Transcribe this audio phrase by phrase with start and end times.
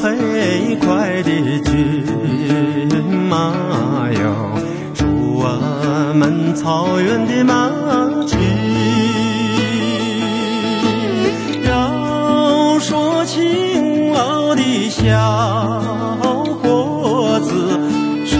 [0.00, 1.30] 飞快的
[1.64, 1.74] 骏
[3.28, 3.52] 马
[4.12, 4.52] 哟，
[4.94, 5.04] 祝
[5.34, 7.68] 我们草原的马
[8.28, 8.38] 群。
[11.64, 15.02] 要说勤劳的小
[16.62, 17.80] 伙子，
[18.24, 18.38] 说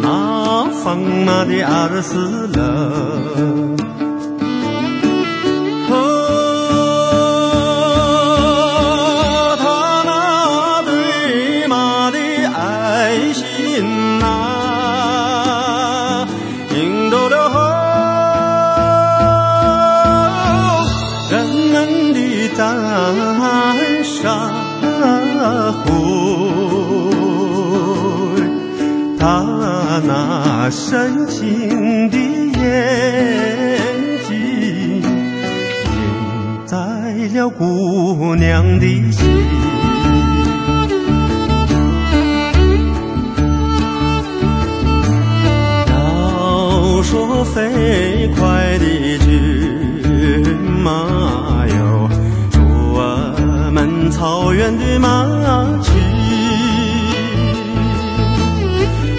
[0.00, 3.65] 那放马的二四勒。
[13.76, 14.24] 爱心呐，
[16.74, 17.36] 赢得了
[21.30, 22.18] 人们的
[22.54, 22.64] 赞
[24.02, 24.50] 赏。
[29.18, 32.58] 他那深情的眼
[34.26, 35.02] 睛。
[35.02, 35.98] 赢
[36.64, 36.76] 在
[37.34, 39.85] 了姑娘的心。
[47.44, 48.84] 飞快的
[49.18, 49.26] 骏
[50.82, 50.90] 马
[51.68, 52.08] 哟，
[52.50, 53.00] 祝我
[53.72, 55.26] 们草原的马
[55.82, 55.90] 驹。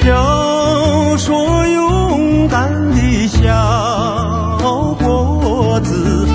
[0.08, 3.38] 要说勇敢的小
[5.00, 6.28] 伙子。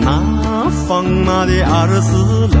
[0.00, 2.56] 那放马的二四勒，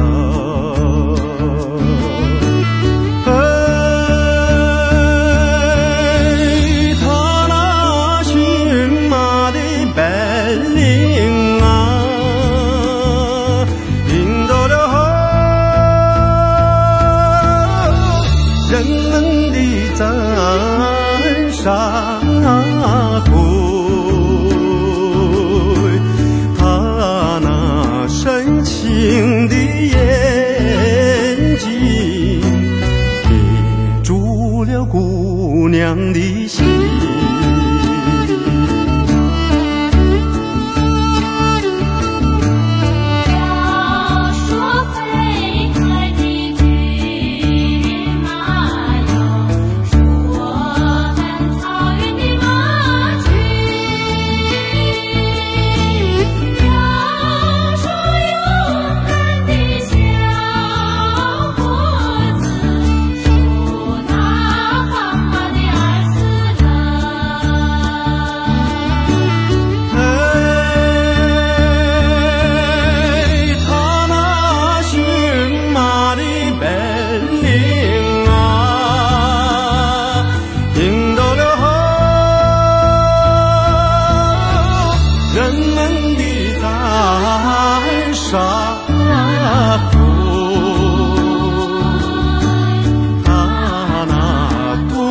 [35.68, 36.77] 娘的心。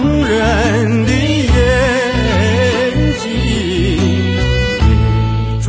[0.07, 1.51] 动人的眼
[3.19, 3.29] 睛
[3.99, 5.67] 迷住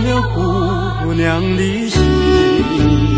[0.00, 3.17] 了姑娘的心。